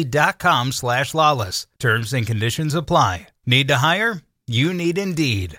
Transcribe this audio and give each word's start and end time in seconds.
Indeed.com 0.00 0.72
slash 0.72 1.12
lalas. 1.12 1.66
Terms 1.78 2.12
and 2.14 2.26
conditions 2.26 2.74
apply. 2.74 3.28
Need 3.46 3.68
to 3.68 3.76
hire? 3.76 4.22
You 4.46 4.72
need 4.74 4.98
Indeed. 4.98 5.58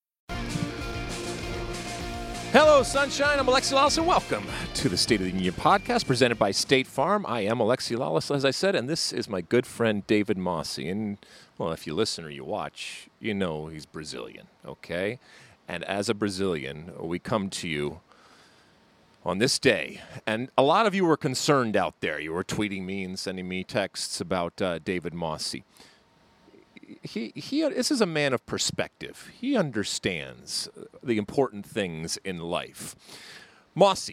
Hello, 2.53 2.83
sunshine. 2.83 3.39
I'm 3.39 3.45
Alexi 3.45 3.73
Lalas, 3.73 3.97
and 3.97 4.05
welcome 4.05 4.43
to 4.73 4.89
the 4.89 4.97
State 4.97 5.21
of 5.21 5.25
the 5.25 5.31
Union 5.31 5.53
podcast 5.53 6.05
presented 6.05 6.37
by 6.37 6.51
State 6.51 6.85
Farm. 6.85 7.25
I 7.25 7.45
am 7.45 7.59
Alexi 7.59 7.95
Lalas, 7.95 8.29
as 8.29 8.43
I 8.43 8.51
said, 8.51 8.75
and 8.75 8.89
this 8.89 9.13
is 9.13 9.29
my 9.29 9.39
good 9.39 9.65
friend 9.65 10.05
David 10.05 10.37
Mosse. 10.37 10.79
And, 10.79 11.17
well, 11.57 11.71
if 11.71 11.87
you 11.87 11.93
listen 11.93 12.25
or 12.25 12.29
you 12.29 12.43
watch, 12.43 13.07
you 13.21 13.33
know 13.33 13.67
he's 13.67 13.85
Brazilian, 13.85 14.47
okay? 14.67 15.17
And 15.65 15.85
as 15.85 16.09
a 16.09 16.13
Brazilian, 16.13 16.91
we 16.99 17.19
come 17.19 17.49
to 17.51 17.69
you 17.69 18.01
on 19.23 19.37
this 19.37 19.57
day. 19.57 20.01
And 20.27 20.49
a 20.57 20.61
lot 20.61 20.85
of 20.85 20.93
you 20.93 21.05
were 21.05 21.15
concerned 21.15 21.77
out 21.77 22.01
there. 22.01 22.19
You 22.19 22.33
were 22.33 22.43
tweeting 22.43 22.83
me 22.83 23.05
and 23.05 23.17
sending 23.17 23.47
me 23.47 23.63
texts 23.63 24.19
about 24.19 24.61
uh, 24.61 24.79
David 24.79 25.13
Mosse 25.13 25.55
he, 27.01 27.31
he 27.35 27.67
this 27.69 27.91
is 27.91 28.01
a 28.01 28.05
man 28.05 28.33
of 28.33 28.45
perspective. 28.45 29.29
He 29.39 29.55
understands 29.55 30.69
uh, 30.77 30.85
the 31.03 31.17
important 31.17 31.65
things 31.65 32.17
in 32.23 32.39
life. 32.39 32.95
Mosse, 33.75 34.11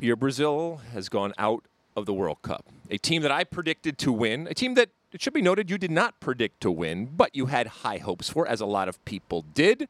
your 0.00 0.16
Brazil 0.16 0.80
has 0.92 1.08
gone 1.08 1.32
out 1.38 1.64
of 1.96 2.06
the 2.06 2.12
World 2.12 2.42
Cup. 2.42 2.66
A 2.90 2.98
team 2.98 3.22
that 3.22 3.30
I 3.30 3.44
predicted 3.44 3.98
to 3.98 4.12
win, 4.12 4.46
a 4.46 4.54
team 4.54 4.74
that 4.74 4.90
it 5.12 5.20
should 5.20 5.34
be 5.34 5.42
noted 5.42 5.70
you 5.70 5.78
did 5.78 5.90
not 5.90 6.20
predict 6.20 6.60
to 6.62 6.70
win, 6.70 7.06
but 7.06 7.34
you 7.34 7.46
had 7.46 7.66
high 7.66 7.98
hopes 7.98 8.30
for, 8.30 8.46
as 8.46 8.60
a 8.60 8.66
lot 8.66 8.88
of 8.88 9.02
people 9.04 9.44
did. 9.54 9.88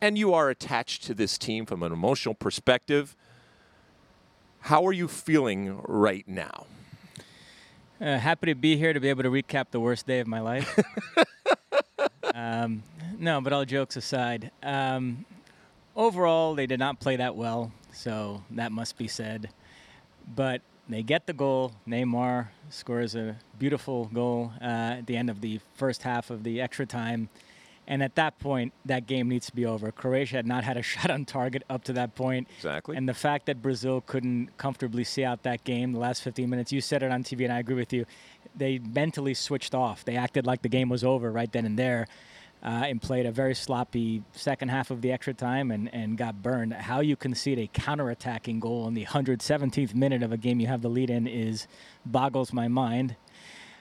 And 0.00 0.16
you 0.16 0.32
are 0.34 0.50
attached 0.50 1.02
to 1.04 1.14
this 1.14 1.38
team 1.38 1.66
from 1.66 1.82
an 1.82 1.92
emotional 1.92 2.34
perspective. 2.34 3.16
How 4.60 4.86
are 4.86 4.92
you 4.92 5.08
feeling 5.08 5.80
right 5.82 6.26
now? 6.28 6.66
Uh, 8.00 8.16
happy 8.16 8.46
to 8.46 8.54
be 8.54 8.78
here 8.78 8.94
to 8.94 9.00
be 9.00 9.10
able 9.10 9.22
to 9.22 9.28
recap 9.28 9.66
the 9.70 9.78
worst 9.78 10.06
day 10.06 10.20
of 10.20 10.26
my 10.26 10.40
life. 10.40 10.78
um, 12.34 12.82
no, 13.18 13.42
but 13.42 13.52
all 13.52 13.66
jokes 13.66 13.94
aside, 13.94 14.50
um, 14.62 15.26
overall 15.94 16.54
they 16.54 16.66
did 16.66 16.78
not 16.78 16.98
play 16.98 17.16
that 17.16 17.36
well, 17.36 17.70
so 17.92 18.42
that 18.52 18.72
must 18.72 18.96
be 18.96 19.06
said. 19.06 19.50
But 20.34 20.62
they 20.88 21.02
get 21.02 21.26
the 21.26 21.34
goal. 21.34 21.72
Neymar 21.86 22.48
scores 22.70 23.14
a 23.14 23.36
beautiful 23.58 24.06
goal 24.06 24.50
uh, 24.62 24.96
at 24.96 25.06
the 25.06 25.18
end 25.18 25.28
of 25.28 25.42
the 25.42 25.60
first 25.74 26.02
half 26.02 26.30
of 26.30 26.42
the 26.42 26.58
extra 26.58 26.86
time. 26.86 27.28
And 27.90 28.04
at 28.04 28.14
that 28.14 28.38
point, 28.38 28.72
that 28.84 29.08
game 29.08 29.28
needs 29.28 29.46
to 29.46 29.54
be 29.54 29.66
over. 29.66 29.90
Croatia 29.90 30.36
had 30.36 30.46
not 30.46 30.62
had 30.62 30.76
a 30.76 30.82
shot 30.90 31.10
on 31.10 31.24
target 31.24 31.64
up 31.68 31.82
to 31.84 31.92
that 31.94 32.14
point. 32.14 32.46
Exactly. 32.58 32.96
And 32.96 33.08
the 33.08 33.14
fact 33.14 33.46
that 33.46 33.60
Brazil 33.60 34.00
couldn't 34.00 34.56
comfortably 34.56 35.02
see 35.02 35.24
out 35.24 35.42
that 35.42 35.64
game, 35.64 35.92
the 35.92 35.98
last 35.98 36.22
15 36.22 36.48
minutes, 36.48 36.70
you 36.70 36.80
said 36.80 37.02
it 37.02 37.10
on 37.10 37.24
TV, 37.24 37.42
and 37.42 37.52
I 37.52 37.58
agree 37.58 37.74
with 37.74 37.92
you. 37.92 38.06
They 38.54 38.78
mentally 38.78 39.34
switched 39.34 39.74
off. 39.74 40.04
They 40.04 40.16
acted 40.16 40.46
like 40.46 40.62
the 40.62 40.68
game 40.68 40.88
was 40.88 41.02
over 41.02 41.32
right 41.32 41.50
then 41.50 41.66
and 41.66 41.76
there. 41.76 42.06
Uh, 42.62 42.84
and 42.84 43.00
played 43.00 43.24
a 43.24 43.32
very 43.32 43.54
sloppy 43.54 44.22
second 44.32 44.68
half 44.68 44.90
of 44.90 45.00
the 45.00 45.10
extra 45.10 45.32
time 45.32 45.70
and, 45.70 45.88
and 45.94 46.18
got 46.18 46.42
burned. 46.42 46.74
How 46.74 47.00
you 47.00 47.16
concede 47.16 47.58
a 47.58 47.66
counterattacking 47.68 48.60
goal 48.60 48.86
in 48.86 48.92
the 48.92 49.06
117th 49.06 49.94
minute 49.94 50.22
of 50.22 50.30
a 50.30 50.36
game 50.36 50.60
you 50.60 50.66
have 50.66 50.82
the 50.82 50.90
lead 50.90 51.08
in 51.08 51.26
is 51.26 51.66
boggles 52.04 52.52
my 52.52 52.68
mind. 52.68 53.16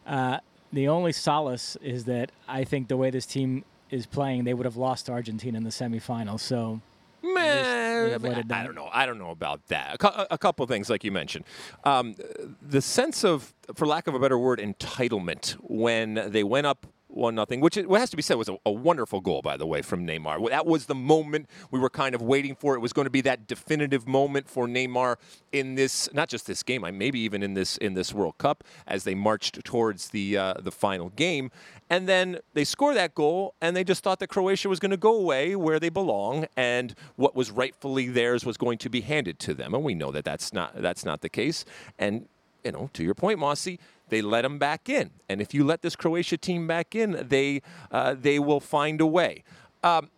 Uh, 0.07 0.37
the 0.71 0.87
only 0.87 1.11
solace 1.11 1.75
is 1.81 2.05
that 2.05 2.31
I 2.47 2.63
think 2.63 2.87
the 2.87 2.95
way 2.95 3.09
this 3.09 3.25
team 3.25 3.65
is 3.89 4.05
playing, 4.05 4.43
they 4.43 4.53
would 4.53 4.65
have 4.65 4.77
lost 4.77 5.07
to 5.07 5.11
Argentina 5.11 5.57
in 5.57 5.63
the 5.63 5.69
semifinals. 5.69 6.41
So. 6.41 6.81
Man, 7.21 8.13
I 8.49 8.63
don't 8.63 8.75
know. 8.75 8.89
I 8.93 9.05
don't 9.05 9.17
know 9.17 9.31
about 9.31 9.67
that. 9.67 10.01
A, 10.01 10.35
a 10.35 10.37
couple 10.37 10.63
of 10.63 10.69
things, 10.69 10.89
like 10.89 11.03
you 11.03 11.11
mentioned, 11.11 11.43
um, 11.83 12.15
the 12.61 12.81
sense 12.81 13.25
of, 13.25 13.53
for 13.75 13.85
lack 13.85 14.07
of 14.07 14.15
a 14.15 14.19
better 14.19 14.37
word, 14.39 14.59
entitlement 14.59 15.51
when 15.59 16.13
they 16.31 16.45
went 16.45 16.65
up 16.65 16.87
one 17.19 17.35
nothing, 17.35 17.59
which 17.59 17.77
it 17.77 17.89
has 17.89 18.09
to 18.09 18.15
be 18.15 18.21
said 18.21 18.35
was 18.35 18.49
a, 18.49 18.57
a, 18.65 18.71
wonderful 18.71 19.21
goal, 19.21 19.41
by 19.41 19.57
the 19.57 19.65
way, 19.65 19.81
from 19.81 20.05
Neymar. 20.05 20.49
That 20.49 20.65
was 20.65 20.85
the 20.85 20.95
moment 20.95 21.49
we 21.71 21.79
were 21.79 21.89
kind 21.89 22.15
of 22.15 22.21
waiting 22.21 22.55
for. 22.55 22.75
It 22.75 22.79
was 22.79 22.93
going 22.93 23.05
to 23.05 23.11
be 23.11 23.21
that 23.21 23.47
definitive 23.47 24.07
moment 24.07 24.49
for 24.49 24.67
Neymar 24.67 25.17
in 25.51 25.75
this, 25.75 26.09
not 26.13 26.29
just 26.29 26.47
this 26.47 26.63
game, 26.63 26.85
maybe 26.97 27.19
even 27.19 27.43
in 27.43 27.53
this 27.53 27.77
in 27.77 27.93
this 27.93 28.13
World 28.13 28.37
Cup, 28.37 28.63
as 28.87 29.03
they 29.03 29.15
marched 29.15 29.63
towards 29.63 30.09
the 30.09 30.37
uh, 30.37 30.53
the 30.59 30.71
final 30.71 31.09
game. 31.09 31.51
And 31.89 32.07
then 32.07 32.39
they 32.53 32.63
score 32.63 32.93
that 32.93 33.15
goal, 33.15 33.55
and 33.61 33.75
they 33.75 33.83
just 33.83 34.03
thought 34.03 34.19
that 34.19 34.27
Croatia 34.27 34.69
was 34.69 34.79
going 34.79 34.91
to 34.91 34.97
go 34.97 35.15
away 35.15 35.55
where 35.55 35.79
they 35.79 35.89
belong, 35.89 36.45
and 36.55 36.93
what 37.15 37.35
was 37.35 37.49
rightfully 37.51 38.07
theirs 38.07 38.45
was 38.45 38.57
going 38.57 38.77
to 38.79 38.89
be 38.89 39.01
handed 39.01 39.39
to 39.39 39.53
them. 39.53 39.73
And 39.73 39.83
we 39.83 39.95
know 39.95 40.11
that 40.11 40.23
that's 40.23 40.53
not 40.53 40.81
that's 40.81 41.03
not 41.03 41.21
the 41.21 41.29
case. 41.29 41.65
And 41.97 42.27
you 42.63 42.71
know, 42.71 42.89
to 42.93 43.03
your 43.03 43.13
point, 43.13 43.39
Mosse 43.39 43.77
they 44.09 44.21
let 44.21 44.45
him 44.45 44.59
back 44.59 44.89
in. 44.89 45.11
And 45.27 45.41
if 45.41 45.53
you 45.53 45.63
let 45.63 45.81
this 45.81 45.95
Croatia 45.95 46.37
team 46.37 46.67
back 46.67 46.95
in, 46.95 47.27
they, 47.29 47.61
uh, 47.91 48.15
they 48.19 48.39
will 48.39 48.59
find 48.59 49.01
a 49.01 49.07
way. 49.07 49.43
Um, 49.83 50.09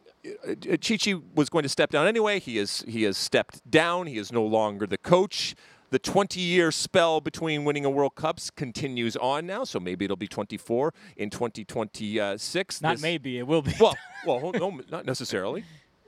Tite 0.80 1.16
was 1.36 1.50
going 1.50 1.64
to 1.64 1.70
step 1.70 1.90
down 1.90 2.08
anyway. 2.08 2.40
He, 2.40 2.58
is, 2.58 2.84
he 2.88 3.04
has 3.04 3.18
stepped 3.18 3.70
down. 3.70 4.08
He 4.08 4.18
is 4.18 4.32
no 4.32 4.46
longer 4.46 4.86
the 4.86 4.98
coach. 4.98 5.56
The 5.90 6.00
20 6.00 6.40
year 6.40 6.72
spell 6.72 7.20
between 7.20 7.66
winning 7.66 7.84
a 7.84 7.90
World 7.90 8.16
Cups 8.16 8.50
continues 8.50 9.18
on 9.18 9.46
now, 9.46 9.66
so 9.66 9.78
maybe 9.78 10.06
it'll 10.06 10.16
be 10.16 10.28
24 10.28 10.94
in 11.18 11.30
2026. 11.30 12.82
Not 12.82 12.94
this, 12.94 13.02
maybe, 13.02 13.40
it 13.40 13.46
will 13.46 13.62
be. 13.62 13.74
Well, 13.78 13.98
well 14.26 14.52
no, 14.54 14.80
not 14.90 15.06
necessarily. 15.06 15.66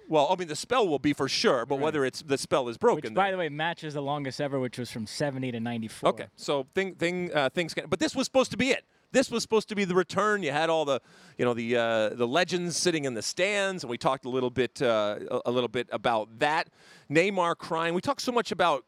Well, 0.07 0.27
I 0.29 0.35
mean, 0.35 0.47
the 0.47 0.55
spell 0.55 0.87
will 0.87 0.99
be 0.99 1.13
for 1.13 1.29
sure, 1.29 1.65
but 1.65 1.75
right. 1.75 1.83
whether 1.83 2.05
it's 2.05 2.21
the 2.21 2.37
spell 2.37 2.69
is 2.69 2.77
broken. 2.77 3.11
Which, 3.11 3.15
by 3.15 3.31
the 3.31 3.37
way, 3.37 3.49
matches 3.49 3.93
the 3.93 4.01
longest 4.01 4.41
ever, 4.41 4.59
which 4.59 4.77
was 4.77 4.91
from 4.91 5.07
70 5.07 5.51
to 5.51 5.59
94. 5.59 6.09
Okay, 6.09 6.27
so 6.35 6.67
thing, 6.73 6.95
thing, 6.95 7.31
uh, 7.33 7.49
things. 7.49 7.73
Can, 7.73 7.85
but 7.87 7.99
this 7.99 8.15
was 8.15 8.25
supposed 8.25 8.51
to 8.51 8.57
be 8.57 8.71
it. 8.71 8.85
This 9.11 9.29
was 9.29 9.43
supposed 9.43 9.69
to 9.69 9.75
be 9.75 9.85
the 9.85 9.95
return. 9.95 10.41
You 10.41 10.51
had 10.51 10.69
all 10.69 10.85
the, 10.85 10.99
you 11.37 11.45
know, 11.45 11.53
the 11.53 11.77
uh, 11.77 12.09
the 12.09 12.27
legends 12.27 12.75
sitting 12.77 13.05
in 13.05 13.13
the 13.13 13.21
stands, 13.21 13.83
and 13.83 13.89
we 13.89 13.97
talked 13.97 14.25
a 14.25 14.29
little 14.29 14.49
bit, 14.49 14.81
uh, 14.81 15.19
a 15.45 15.51
little 15.51 15.67
bit 15.67 15.87
about 15.91 16.39
that. 16.39 16.69
Neymar 17.09 17.57
crying. 17.57 17.93
We 17.93 18.01
talked 18.01 18.21
so 18.21 18.31
much 18.31 18.51
about 18.51 18.85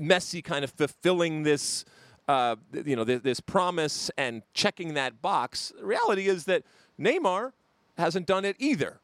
Messi 0.00 0.42
kind 0.42 0.64
of 0.64 0.70
fulfilling 0.70 1.44
this. 1.44 1.84
Uh, 2.26 2.56
you 2.84 2.94
know, 2.94 3.04
this, 3.04 3.22
this 3.22 3.40
promise 3.40 4.10
and 4.18 4.42
checking 4.52 4.92
that 4.92 5.22
box. 5.22 5.72
The 5.78 5.86
reality 5.86 6.28
is 6.28 6.44
that 6.44 6.62
Neymar 7.00 7.52
hasn't 7.96 8.26
done 8.26 8.44
it 8.44 8.54
either 8.58 9.00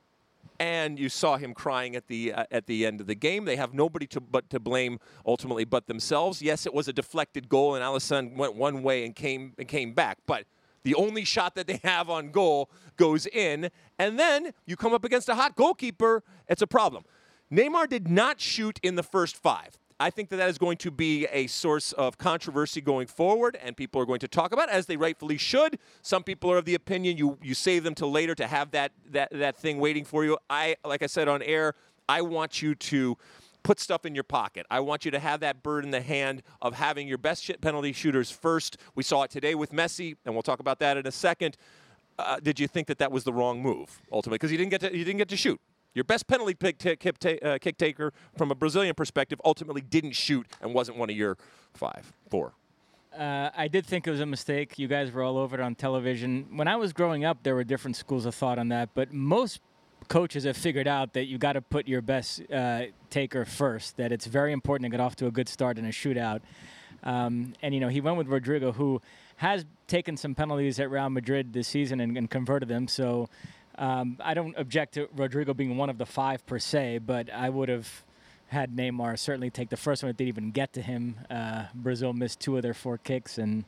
and 0.61 0.99
you 0.99 1.09
saw 1.09 1.37
him 1.37 1.55
crying 1.55 1.97
at 1.97 2.07
the 2.09 2.33
uh, 2.33 2.45
at 2.51 2.67
the 2.67 2.87
end 2.87 3.01
of 3.01 3.07
the 3.07 3.15
game. 3.15 3.45
They 3.45 3.57
have 3.57 3.75
nobody 3.75 4.07
to 4.09 4.21
but 4.21 4.51
to 4.51 4.61
blame 4.61 4.99
ultimately 5.27 5.65
but 5.65 5.87
themselves. 5.87 6.43
Yes, 6.43 6.67
it 6.67 6.75
was 6.75 6.89
a 6.89 6.93
deflected 6.93 7.49
goal, 7.49 7.75
and 7.75 7.85
Alisson 7.85 8.37
went 8.37 8.55
one 8.55 8.83
way 8.83 9.05
and 9.05 9.15
came 9.15 9.55
and 9.59 9.69
came 9.69 9.93
back, 9.93 10.19
but 10.27 10.47
the 10.85 10.95
only 10.95 11.25
shot 11.25 11.55
that 11.55 11.67
they 11.67 11.81
have 11.83 12.11
on 12.11 12.31
goal 12.31 12.71
goes 12.97 13.27
in, 13.27 13.71
and 13.99 14.19
then 14.19 14.53
you 14.67 14.77
come 14.77 14.93
up 14.93 15.05
against 15.05 15.29
a 15.29 15.35
hot 15.35 15.57
goalkeeper, 15.57 16.23
it's 16.49 16.63
a 16.63 16.67
problem. 16.67 17.05
Neymar 17.51 17.89
did 17.89 18.09
not 18.09 18.41
shoot 18.41 18.79
in 18.83 18.95
the 18.95 19.03
first 19.03 19.37
five. 19.37 19.79
I 20.01 20.11
think 20.11 20.29
that 20.31 20.37
that 20.37 20.49
is 20.49 20.59
going 20.59 20.77
to 20.79 20.91
be 20.91 21.27
a 21.27 21.47
source 21.47 21.93
of 21.93 22.19
controversy 22.19 22.81
going 22.81 23.07
forward, 23.07 23.57
and 23.63 23.77
people 23.77 24.03
are 24.03 24.07
going 24.07 24.19
to 24.21 24.29
talk 24.29 24.53
about 24.53 24.69
it, 24.69 24.75
as 24.75 24.87
they 24.87 24.97
rightfully 24.97 25.39
should. 25.39 25.79
Some 26.03 26.25
people 26.25 26.51
are 26.51 26.59
of 26.59 26.65
the 26.65 26.75
opinion 26.75 27.17
you 27.17 27.39
you 27.43 27.55
save 27.55 27.85
them 27.85 27.95
till 27.95 28.11
later 28.11 28.35
to 28.35 28.47
have 28.47 28.73
that 28.73 28.93
that 29.11 29.31
that 29.31 29.57
thing 29.57 29.79
waiting 29.79 30.05
for 30.05 30.25
you. 30.25 30.37
I 30.51 30.77
like 30.85 31.03
I 31.03 31.07
said 31.07 31.29
on 31.29 31.43
air, 31.43 31.75
I 32.09 32.23
want 32.23 32.61
you 32.61 32.75
to 32.75 33.17
put 33.63 33.81
stuff 33.81 34.05
in 34.05 34.15
your 34.15 34.25
pocket. 34.25 34.67
I 34.71 34.81
want 34.81 35.05
you 35.05 35.11
to 35.13 35.19
have 35.19 35.41
that 35.41 35.63
bird 35.63 35.85
in 35.85 35.91
the 35.91 36.03
hand 36.03 36.43
of 36.61 36.75
having 36.75 37.07
your 37.07 37.19
best 37.19 37.45
shit 37.45 37.61
penalty 37.61 37.93
shooters 37.93 38.31
first. 38.31 38.77
We 38.95 39.03
saw 39.03 39.23
it 39.23 39.31
today 39.31 39.55
with 39.55 39.73
Messi, 39.73 40.17
and 40.25 40.35
we'll 40.35 40.43
talk 40.43 40.61
about 40.61 40.81
that 40.81 40.97
in 40.97 41.07
a 41.07 41.13
second. 41.13 41.57
Uh, 42.19 42.39
did 42.41 42.61
you 42.61 42.69
think 42.69 42.89
that 42.89 42.99
that 42.99 43.11
was 43.11 43.25
the 43.25 43.33
wrong 43.33 43.63
move 43.63 44.03
ultimately? 44.13 44.37
Because 44.37 44.51
he 44.51 44.57
didn't 44.57 44.71
get 44.71 44.81
to 44.81 44.97
you 44.97 45.05
didn't 45.05 45.19
get 45.19 45.29
to 45.29 45.37
shoot. 45.37 45.61
Your 45.95 46.05
best 46.05 46.27
penalty 46.27 46.55
t- 46.55 47.39
uh, 47.41 47.59
kick 47.59 47.79
taker 47.79 48.13
from 48.37 48.51
a 48.51 48.55
Brazilian 48.55 48.95
perspective 48.95 49.41
ultimately 49.45 49.81
didn't 49.81 50.13
shoot 50.13 50.47
and 50.61 50.75
wasn't 50.75 50.99
one 50.99 51.09
of 51.09 51.17
your 51.17 51.39
five, 51.73 52.13
four. 52.29 52.53
Uh, 53.17 53.51
I 53.57 53.69
did 53.69 53.87
think 53.87 54.09
it 54.09 54.11
was 54.11 54.21
a 54.21 54.27
mistake. 54.27 54.77
You 54.77 54.89
guys 54.89 55.13
were 55.13 55.23
all 55.23 55.39
over 55.39 55.55
it 55.55 55.63
on 55.63 55.77
television. 55.77 56.49
When 56.57 56.67
I 56.67 56.75
was 56.75 56.93
growing 56.93 57.25
up, 57.25 57.45
there 57.45 57.55
were 57.55 57.63
different 57.63 57.97
schools 57.97 58.27
of 58.27 58.35
thought 58.35 58.59
on 58.59 58.69
that, 58.69 58.91
but 58.95 59.13
most 59.13 59.61
coaches 60.09 60.45
have 60.45 60.57
figured 60.57 60.89
out 60.89 61.13
that 61.13 61.27
you 61.27 61.39
got 61.39 61.53
to 61.53 61.63
put 61.63 61.87
your 61.87 62.03
best 62.03 62.43
uh, 62.53 62.87
taker 63.11 63.45
first. 63.45 63.97
That 63.99 64.11
it's 64.11 64.27
very 64.27 64.53
important 64.53 64.87
to 64.87 64.91
get 64.91 65.01
off 65.01 65.15
to 65.17 65.27
a 65.27 65.31
good 65.31 65.49
start 65.49 65.79
in 65.79 65.85
a 65.85 65.91
shootout. 65.91 66.41
Um, 67.05 67.53
and 67.63 67.73
you 67.73 67.81
know, 67.81 67.89
he 67.89 68.01
went 68.01 68.17
with 68.17 68.27
Rodrygo, 68.27 68.75
who 68.75 69.01
has 69.37 69.65
taken 69.87 70.17
some 70.17 70.35
penalties 70.35 70.81
at 70.81 70.91
Real 70.91 71.09
Madrid 71.11 71.53
this 71.53 71.69
season 71.69 72.01
and, 72.01 72.17
and 72.17 72.31
converted 72.31 72.69
them. 72.69 72.89
So 72.89 73.29
um, 73.79 74.19
I 74.21 74.35
don't 74.35 74.57
object 74.59 74.95
to 74.95 75.07
Rodrygo 75.09 75.57
being 75.57 75.77
one 75.77 75.91
of 75.91 75.99
the 75.99 76.07
five 76.07 76.45
per 76.47 76.59
se, 76.59 76.99
but 76.99 77.33
I 77.33 77.51
would 77.51 77.69
have 77.69 78.05
had 78.49 78.75
Neymar 78.75 79.19
certainly 79.19 79.51
take 79.51 79.71
the 79.71 79.77
first 79.77 80.03
one. 80.03 80.11
It 80.11 80.17
didn't 80.17 80.29
even 80.29 80.51
get 80.51 80.73
to 80.75 80.83
him. 80.83 81.17
Uh, 81.31 81.65
Brazil 81.75 82.13
missed 82.13 82.41
two 82.41 82.57
of 82.57 82.63
their 82.63 82.75
four 82.75 82.99
kicks 82.99 83.39
and 83.39 83.65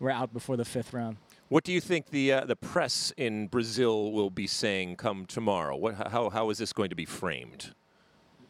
were 0.00 0.10
out 0.10 0.32
before 0.32 0.56
the 0.56 0.64
fifth 0.64 0.92
round. 0.92 1.16
What 1.48 1.64
do 1.64 1.72
you 1.72 1.80
think 1.80 2.10
the 2.10 2.32
uh, 2.32 2.44
the 2.44 2.56
press 2.56 3.12
in 3.16 3.46
Brazil 3.46 4.12
will 4.12 4.28
be 4.28 4.46
saying 4.46 4.96
come 4.96 5.24
tomorrow? 5.24 5.76
What, 5.76 5.94
how, 6.10 6.28
how 6.28 6.50
is 6.50 6.58
this 6.58 6.74
going 6.74 6.90
to 6.90 6.96
be 6.96 7.06
framed? 7.06 7.74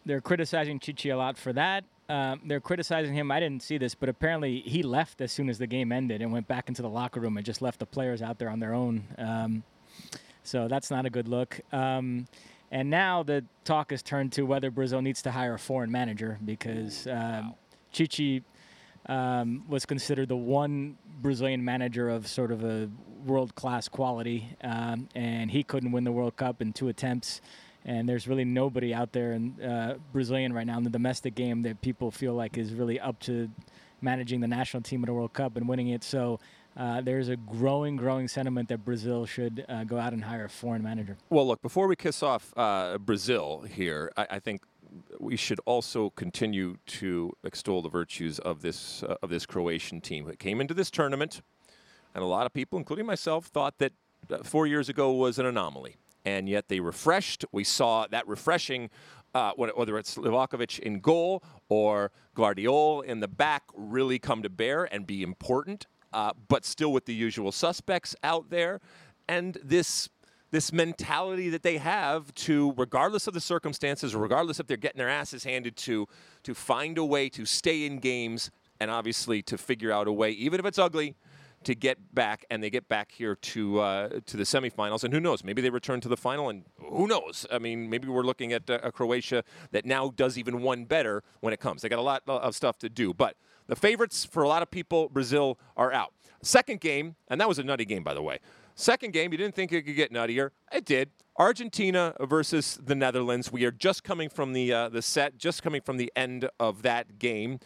They're 0.05 0.21
criticizing 0.21 0.81
Tite 0.81 1.07
a 1.07 1.17
lot 1.17 1.39
for 1.39 1.53
that. 1.53 1.85
Um, 2.09 2.41
they're 2.47 2.61
criticizing 2.61 3.15
him. 3.15 3.31
I 3.31 3.39
didn't 3.39 3.63
see 3.63 3.77
this, 3.77 3.95
but 3.95 4.09
apparently 4.09 4.63
he 4.63 4.83
left 4.83 5.21
as 5.21 5.31
soon 5.31 5.51
as 5.51 5.59
the 5.59 5.67
game 5.67 5.93
ended 5.93 6.23
and 6.23 6.33
went 6.33 6.49
back 6.49 6.69
into 6.69 6.81
the 6.81 6.89
locker 6.89 7.21
room 7.21 7.37
and 7.37 7.45
just 7.45 7.61
left 7.61 7.79
the 7.79 7.87
players 7.87 8.23
out 8.23 8.39
there 8.39 8.49
on 8.49 8.59
their 8.59 8.73
own. 8.73 9.05
Um, 9.19 9.63
so 10.49 10.67
that's 10.67 10.91
not 10.91 11.07
a 11.07 11.11
good 11.11 11.29
look. 11.29 11.61
Um, 11.73 12.27
and 12.71 12.91
now 12.91 13.23
the 13.23 13.45
talk 13.65 13.91
has 13.91 14.03
turned 14.03 14.33
to 14.33 14.43
whether 14.43 14.71
Brazil 14.71 15.03
needs 15.03 15.23
to 15.23 15.31
hire 15.31 15.55
a 15.55 15.59
foreign 15.59 15.91
manager 15.91 16.39
because 16.45 17.07
um, 17.07 17.15
wow. 17.15 17.55
Tite 17.93 18.43
um, 19.07 19.65
was 19.69 19.87
considered 19.87 20.29
the 20.29 20.37
one 20.37 20.97
Brazilian 21.21 21.65
manager 21.65 22.09
of 22.09 22.27
sort 22.27 22.53
of 22.53 22.65
a 22.65 22.91
world 23.25 23.55
class 23.55 23.89
quality, 23.89 24.49
um, 24.63 25.09
and 25.15 25.51
he 25.51 25.63
couldn't 25.63 25.93
win 25.93 26.05
the 26.05 26.13
World 26.13 26.37
Cup 26.37 26.61
in 26.63 26.73
two 26.73 26.89
attempts. 26.89 27.41
And 27.85 28.09
there's 28.09 28.29
really 28.29 28.45
nobody 28.45 28.93
out 28.93 29.13
there 29.13 29.33
in 29.33 29.61
uh, 29.63 29.97
Brazilian 30.13 30.53
right 30.53 30.67
now 30.67 30.77
in 30.77 30.85
the 30.85 30.91
domestic 30.91 31.35
game 31.35 31.63
that 31.63 31.81
people 31.81 32.11
feel 32.11 32.35
like 32.35 32.59
is 32.59 32.73
really 32.75 33.01
up 33.01 33.19
to 33.21 33.49
managing 34.03 34.41
the 34.41 34.49
national 34.49 34.83
team 34.83 35.03
at 35.03 35.09
a 35.09 35.13
World 35.13 35.33
Cup 35.33 35.57
and 35.57 35.69
winning 35.69 35.89
it. 35.89 36.05
So 36.05 36.39
uh, 36.79 37.01
there's 37.01 37.29
a 37.29 37.37
growing, 37.37 37.97
growing 37.97 38.29
sentiment 38.29 38.69
that 38.69 38.85
Brazil 38.85 39.27
should 39.27 39.65
uh, 39.69 39.83
go 39.83 39.99
out 39.99 40.13
and 40.13 40.25
hire 40.25 40.45
a 40.45 40.49
foreign 40.49 40.83
manager. 40.83 41.17
Well, 41.29 41.47
look, 41.47 41.61
before 41.61 41.89
we 41.89 41.97
kiss 41.97 42.23
off 42.23 42.55
uh, 42.57 42.99
Brazil 42.99 43.63
here, 43.63 44.13
I, 44.17 44.27
I, 44.31 44.39
think 44.39 44.63
we 45.19 45.37
should 45.37 45.61
also 45.67 46.11
continue 46.11 46.77
to 46.87 47.33
extol 47.43 47.83
the 47.83 47.89
virtues 47.89 48.39
of 48.39 48.63
this 48.63 49.03
uh, 49.03 49.17
of 49.23 49.29
this 49.29 49.45
Croatian 49.45 50.01
team. 50.01 50.27
that 50.27 50.39
came 50.39 50.61
into 50.61 50.73
this 50.73 50.89
tournament, 50.89 51.43
and 52.15 52.23
a 52.23 52.27
lot 52.27 52.47
of 52.47 52.55
people, 52.55 52.79
including 52.79 53.07
myself, 53.07 53.47
thought 53.47 53.79
that 53.79 53.93
uh, 54.31 54.39
four 54.45 54.67
years 54.69 54.89
ago 54.89 55.13
was 55.13 55.41
an 55.41 55.47
anomaly, 55.47 55.97
and 56.25 56.49
yet 56.49 56.69
they 56.69 56.79
refreshed. 56.79 57.45
We 57.51 57.65
saw 57.65 58.07
that 58.07 58.27
refreshing. 58.29 58.91
Uh, 59.35 59.53
whether 59.57 59.99
it's 59.99 60.17
Livakovic 60.17 60.79
in 60.79 61.01
goal 61.01 61.43
or 61.69 62.11
Gvardiol 62.35 63.05
in 63.05 63.21
the 63.21 63.29
back, 63.29 63.63
really 63.75 64.19
come 64.19 64.43
to 64.43 64.49
bear 64.49 64.85
and 64.85 65.07
be 65.07 65.23
important 65.23 65.87
uh, 66.13 66.33
but 66.49 66.65
still 66.65 66.93
with 66.93 67.07
the 67.07 67.15
usual 67.15 67.53
suspects 67.53 68.15
out 68.23 68.51
there. 68.51 68.81
And 69.29 69.59
this 69.63 70.09
this 70.51 70.73
mentality 70.73 71.51
that 71.51 71.63
they 71.63 71.77
have 71.77 72.35
to, 72.35 72.73
regardless 72.79 73.27
of 73.27 73.35
the 73.35 73.41
circumstances, 73.41 74.15
regardless 74.15 74.59
if 74.59 74.67
they're 74.67 74.79
getting 74.79 74.99
their 74.99 75.09
asses 75.09 75.45
handed 75.45 75.77
to, 75.77 76.07
to 76.43 76.55
find 76.55 76.97
a 76.97 77.05
way 77.05 77.29
to 77.29 77.45
stay 77.45 77.85
in 77.85 77.99
games 77.99 78.51
and 78.81 78.91
obviously 78.91 79.43
to 79.43 79.59
figure 79.59 79.93
out 79.93 80.09
a 80.09 80.13
way, 80.13 80.31
even 80.31 80.59
if 80.59 80.65
it's 80.65 80.79
ugly, 80.79 81.15
to 81.65 81.75
get 81.75 82.15
back. 82.15 82.45
And 82.51 82.63
they 82.63 82.71
get 82.71 82.89
back 82.89 83.13
here 83.13 83.35
to 83.35 83.81
uh, 83.81 84.09
to 84.27 84.37
the 84.37 84.45
semifinals. 84.45 85.05
And 85.05 85.13
who 85.13 85.21
knows? 85.21 85.45
Maybe 85.45 85.63
they 85.63 85.71
return 85.71 86.01
to 86.01 86.09
the 86.09 86.17
final. 86.17 86.49
And 86.49 86.65
who 86.79 87.07
knows? 87.07 87.47
I 87.51 87.59
mean, 87.59 87.91
maybe 87.91 88.09
we're 88.09 88.23
looking 88.23 88.53
at 88.53 88.69
a, 88.69 88.89
a 88.89 88.93
Croatia 88.93 89.45
that 89.73 89.85
now 89.85 90.13
does 90.15 90.39
even 90.39 90.63
one 90.63 90.85
better 90.85 91.23
when 91.41 91.53
it 91.53 91.61
comes. 91.61 91.83
They 91.83 91.89
got 91.89 91.99
a 91.99 92.03
lot 92.03 92.23
of 92.27 92.55
stuff 92.55 92.79
to 92.79 92.89
do, 92.89 93.15
but 93.15 93.37
the 93.67 93.77
favorites 93.77 94.25
for 94.25 94.43
a 94.43 94.49
lot 94.49 94.63
of 94.63 94.71
people, 94.71 95.09
Brazil, 95.09 95.59
are 95.77 95.93
out. 95.93 96.13
Second 96.43 96.81
game, 96.81 97.17
and 97.29 97.41
that 97.41 97.49
was 97.49 97.59
a 97.59 97.63
nutty 97.63 97.85
game, 97.85 98.03
by 98.03 98.15
the 98.15 98.23
way. 98.23 98.39
Second 98.75 99.13
game, 99.13 99.33
you 99.33 99.39
didn't 99.39 99.55
think 99.55 99.73
it 99.73 99.83
could 99.83 99.97
get 99.97 100.13
nuttier. 100.13 100.51
It 100.73 100.85
did. 100.85 101.11
Argentina 101.37 102.15
versus 102.21 102.79
the 102.83 102.95
Netherlands. 102.95 103.53
We 103.53 103.65
are 103.65 103.71
just 103.71 104.05
coming 104.05 104.29
from 104.29 104.53
the 104.53 104.73
uh, 104.73 104.89
the 104.89 105.03
set, 105.03 105.37
just 105.37 105.63
coming 105.63 105.81
from 105.81 105.97
the 105.97 106.13
end 106.17 106.49
of 106.59 106.83
that 106.83 107.19
game. 107.19 107.61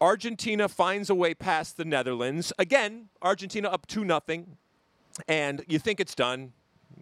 Argentina 0.00 0.68
finds 0.68 1.10
a 1.10 1.14
way 1.14 1.34
past 1.34 1.76
the 1.76 1.84
Netherlands. 1.84 2.52
Again, 2.58 3.08
Argentina 3.22 3.68
up 3.68 3.86
2 3.86 4.04
nothing, 4.04 4.56
and 5.28 5.64
you 5.68 5.78
think 5.78 6.00
it's 6.00 6.14
done. 6.14 6.52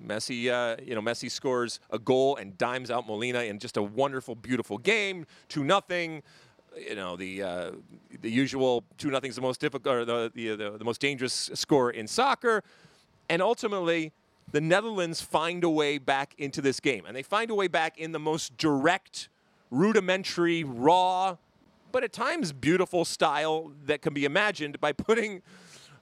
Messi, 0.01 0.51
uh, 0.51 0.77
you 0.83 0.95
know, 0.95 1.01
Messi 1.01 1.31
scores 1.31 1.81
a 1.91 1.99
goal 1.99 2.37
and 2.37 2.57
dimes 2.59 2.91
out 2.91 3.07
Molina 3.07 3.41
in 3.41 3.59
just 3.59 3.77
a 3.77 3.83
wonderful, 3.83 4.35
beautiful 4.35 4.79
game. 4.79 5.27
2 5.49 5.65
nothing 5.65 6.23
you 6.77 6.95
know 6.95 7.17
the 7.17 7.43
uh, 7.43 7.71
the 8.21 8.31
usual 8.31 8.85
two 8.99 9.11
nothing 9.11 9.29
is 9.29 9.37
the 9.37 9.43
most 9.43 9.61
difficult 9.61 9.95
or 9.95 10.05
the, 10.05 10.33
the, 10.35 10.57
the 10.57 10.71
the 10.79 10.85
most 10.85 11.01
dangerous 11.01 11.51
score 11.55 11.91
in 11.91 12.07
soccer, 12.07 12.63
and 13.29 13.43
ultimately 13.43 14.13
the 14.51 14.61
Netherlands 14.61 15.21
find 15.21 15.65
a 15.65 15.71
way 15.71 15.99
back 15.99 16.35
into 16.39 16.61
this 16.61 16.81
game, 16.81 17.05
and 17.07 17.17
they 17.17 17.23
find 17.23 17.51
a 17.51 17.55
way 17.55 17.69
back 17.69 17.99
in 17.99 18.13
the 18.13 18.19
most 18.19 18.57
direct, 18.57 19.29
rudimentary, 19.71 20.65
raw, 20.65 21.37
but 21.93 22.03
at 22.05 22.13
times 22.13 22.53
beautiful 22.53 23.05
style 23.05 23.73
that 23.85 24.03
can 24.03 24.15
be 24.15 24.25
imagined 24.25 24.81
by 24.81 24.93
putting 24.93 25.43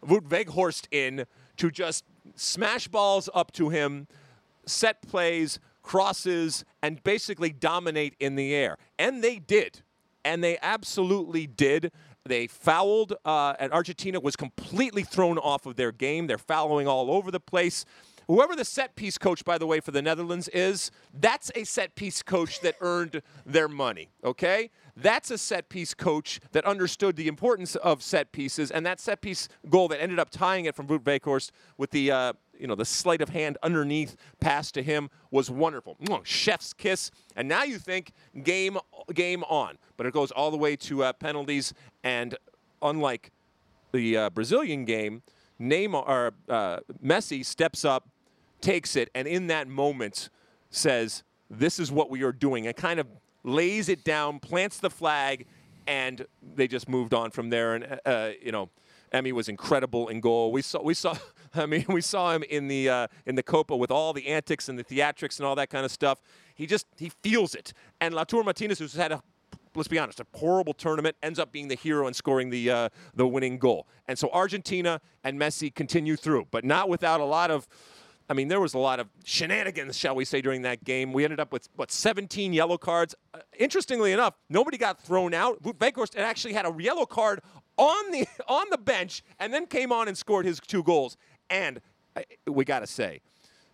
Wout 0.05 0.29
Weghorst 0.29 0.87
in 0.91 1.27
to 1.57 1.71
just 1.71 2.05
smash 2.37 2.89
balls 2.89 3.29
up 3.35 3.53
to 3.53 3.69
him, 3.69 4.07
set 4.67 5.03
plays, 5.03 5.59
crosses, 5.83 6.65
and 6.83 7.03
basically 7.03 7.51
dominate 7.51 8.15
in 8.21 8.37
the 8.37 8.55
air, 8.55 8.77
and 8.99 9.23
they 9.23 9.39
did 9.39 9.83
and 10.25 10.43
they 10.43 10.59
absolutely 10.63 11.47
did. 11.47 11.93
They 12.25 12.47
fouled, 12.47 13.15
uh, 13.25 13.55
and 13.59 13.73
Argentina 13.73 14.21
was 14.21 14.37
completely 14.37 15.03
thrown 15.03 15.39
off 15.39 15.67
of 15.67 15.77
their 15.77 15.93
game. 15.93 16.27
They're 16.27 16.39
fouling 16.39 16.87
all 16.87 17.11
over 17.11 17.31
the 17.31 17.41
place. 17.41 17.85
Whoever 18.27 18.55
the 18.55 18.65
set 18.65 18.95
piece 18.95 19.19
coach, 19.19 19.45
by 19.45 19.59
the 19.59 19.67
way, 19.67 19.81
for 19.81 19.91
the 19.91 20.03
Netherlands 20.03 20.47
is, 20.49 20.91
that's 21.13 21.51
a 21.55 21.65
set 21.65 21.97
piece 21.97 22.23
coach 22.23 22.61
that 22.61 22.77
earned 22.81 23.23
their 23.45 23.69
money, 23.69 24.11
okay? 24.23 24.71
That's 25.03 25.31
a 25.31 25.39
set 25.39 25.69
piece 25.69 25.95
coach 25.95 26.41
that 26.53 26.65
understood 26.65 27.17
the 27.17 27.29
importance 27.29 27.77
of 27.77 28.03
set 28.03 28.33
pieces, 28.33 28.71
and 28.71 28.85
that 28.87 29.01
set 29.01 29.21
piece 29.21 29.49
goal 29.69 29.89
that 29.89 30.01
ended 30.01 30.19
up 30.19 30.31
tying 30.31 30.65
it 30.65 30.75
from 30.75 30.87
Wout 30.89 31.01
Weghorst 31.01 31.51
with 31.79 31.91
the 31.91 32.11
uh, 32.11 32.33
you 32.61 32.67
know, 32.67 32.75
the 32.75 32.85
sleight 32.85 33.23
of 33.23 33.31
hand 33.31 33.57
underneath 33.63 34.17
pass 34.39 34.71
to 34.73 34.83
him 34.83 35.09
was 35.31 35.51
wonderful. 35.51 35.97
Chef's 36.23 36.73
kiss. 36.75 37.11
And 37.35 37.49
now 37.49 37.65
you 37.65 37.79
think 37.79 38.13
game 38.45 38.79
game 39.15 39.43
on. 39.45 39.79
But 39.97 40.07
it 40.07 40.13
goes 40.13 40.31
all 40.31 40.51
the 40.51 40.59
way 40.59 40.77
to 40.77 41.05
uh, 41.05 41.13
penalties. 41.15 41.73
And 42.05 42.37
unlike 42.83 43.33
the 43.93 44.17
uh, 44.17 44.31
Brazilian 44.31 44.85
game, 44.85 45.23
Neymar 45.61 46.33
uh, 46.49 46.81
Messi 47.05 47.45
steps 47.45 47.85
up, 47.85 48.09
takes 48.61 48.95
it, 48.97 49.11
and 49.15 49.27
in 49.27 49.47
that 49.49 49.69
moment 49.69 50.29
says, 50.71 51.23
"This 51.51 51.79
is 51.79 51.91
what 51.91 52.11
we 52.11 52.23
are 52.23 52.33
doing," 52.33 52.67
and 52.67 52.77
kind 52.77 53.01
of 53.01 53.07
lays 53.45 53.89
it 53.89 54.05
down, 54.05 54.39
plants 54.39 54.79
the 54.79 54.91
flag, 54.91 55.47
and 55.87 56.27
they 56.55 56.69
just 56.69 56.89
moved 56.89 57.15
on 57.15 57.31
from 57.31 57.51
there. 57.51 57.75
And 57.75 58.01
uh, 58.05 58.31
you 58.43 58.53
know, 58.53 58.71
Emmy 59.13 59.33
was 59.33 59.49
incredible 59.49 60.09
in 60.09 60.21
goal. 60.21 60.53
We 60.53 60.63
saw 60.63 60.83
we 60.83 60.95
saw 60.95 61.17
I 61.55 61.67
mean, 61.67 61.85
we 61.89 62.01
saw 62.01 62.33
him 62.33 62.43
in 62.45 62.69
the 62.69 62.89
uh, 62.89 63.07
in 63.27 63.35
the 63.35 63.43
Copa 63.43 63.77
with 63.77 63.91
all 63.91 64.13
the 64.13 64.29
antics 64.29 64.69
and 64.69 64.79
the 64.79 64.85
theatrics 64.85 65.39
and 65.39 65.47
all 65.47 65.57
that 65.57 65.71
kind 65.71 65.85
of 65.85 65.91
stuff. 65.91 66.21
He 66.55 66.67
just 66.67 66.87
he 66.97 67.11
feels 67.23 67.55
it. 67.55 67.73
And 68.01 68.15
Lautaro 68.15 68.45
Martinez, 68.45 68.79
who's 68.79 68.95
had 68.95 69.13
a 69.13 69.23
let's 69.75 69.89
be 69.89 69.99
honest, 69.99 70.21
a 70.21 70.27
horrible 70.35 70.75
tournament, 70.75 71.17
ends 71.23 71.39
up 71.39 71.53
being 71.53 71.69
the 71.69 71.77
hero 71.77 72.07
and 72.07 72.15
scoring 72.15 72.51
the 72.51 72.71
uh, 72.71 72.89
the 73.15 73.27
winning 73.27 73.59
goal. 73.59 73.87
And 74.07 74.19
so 74.19 74.31
Argentina 74.33 75.01
and 75.25 75.41
Messi 75.41 75.75
continue 75.75 76.17
through, 76.17 76.47
but 76.51 76.65
not 76.65 76.89
without 76.89 77.21
a 77.21 77.25
lot 77.25 77.51
of. 77.51 77.69
I 78.31 78.33
mean, 78.33 78.47
there 78.47 78.61
was 78.61 78.75
a 78.75 78.79
lot 78.79 79.01
of 79.01 79.09
shenanigans, 79.25 79.99
shall 79.99 80.15
we 80.15 80.25
say, 80.25 80.41
during 80.41 80.63
that 80.63 80.85
game. 80.85 81.13
We 81.13 81.25
ended 81.25 81.41
up 81.41 81.53
with 81.53 81.69
what 81.75 81.91
17 81.91 82.53
yellow 82.53 82.79
cards. 82.79 83.13
Uh, 83.35 83.41
interestingly 83.59 84.13
enough, 84.13 84.35
nobody 84.49 84.79
got 84.79 85.03
thrown 85.03 85.35
out. 85.35 85.61
Weghorst 85.65 86.17
actually 86.17 86.53
had 86.53 86.65
a 86.65 86.73
yellow 86.79 87.07
card 87.07 87.41
on 87.77 88.13
the 88.13 88.29
on 88.49 88.67
the 88.71 88.79
bench, 88.79 89.25
and 89.41 89.53
then 89.53 89.67
came 89.67 89.91
on 89.91 90.07
and 90.07 90.17
scored 90.17 90.47
his 90.47 90.61
two 90.61 90.85
goals. 90.85 91.17
And 91.51 91.81
uh, 92.15 92.23
we 92.47 92.65
got 92.65 92.79
to 92.81 92.87
say, 92.87 93.21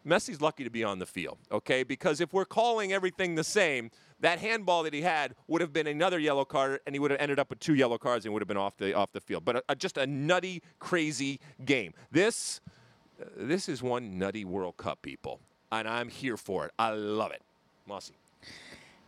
Messi's 0.06 0.40
lucky 0.40 0.64
to 0.64 0.70
be 0.70 0.82
on 0.82 1.00
the 1.00 1.06
field, 1.06 1.36
okay? 1.52 1.82
Because 1.82 2.22
if 2.22 2.32
we're 2.32 2.46
calling 2.46 2.94
everything 2.94 3.34
the 3.34 3.44
same, 3.44 3.90
that 4.20 4.38
handball 4.38 4.84
that 4.84 4.94
he 4.94 5.02
had 5.02 5.34
would 5.48 5.60
have 5.60 5.74
been 5.74 5.86
another 5.86 6.18
yellow 6.18 6.46
card, 6.46 6.80
and 6.86 6.94
he 6.94 6.98
would 6.98 7.10
have 7.10 7.20
ended 7.20 7.38
up 7.38 7.50
with 7.50 7.60
two 7.60 7.74
yellow 7.74 7.98
cards 7.98 8.24
and 8.24 8.32
would 8.32 8.40
have 8.40 8.48
been 8.48 8.56
off 8.56 8.78
the 8.78 8.94
off 8.94 9.12
the 9.12 9.20
field. 9.20 9.44
But 9.44 9.56
a, 9.56 9.62
a, 9.68 9.76
just 9.76 9.98
a 9.98 10.06
nutty, 10.06 10.62
crazy 10.78 11.40
game. 11.62 11.92
This 12.10 12.62
uh, 12.66 12.70
this 13.36 13.68
is 13.68 13.82
one 13.82 14.18
nutty 14.18 14.44
World 14.44 14.76
Cup, 14.76 15.02
people, 15.02 15.40
and 15.72 15.88
I'm 15.88 16.08
here 16.08 16.36
for 16.36 16.66
it. 16.66 16.72
I 16.78 16.90
love 16.90 17.32
it, 17.32 17.42
Mosse. 17.86 18.12